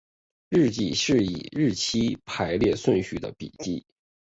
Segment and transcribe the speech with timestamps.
[0.49, 3.85] 日记是以日期为排列顺序的笔记。